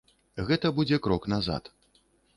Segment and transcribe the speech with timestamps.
[0.47, 1.73] Гэта будзе крок назад.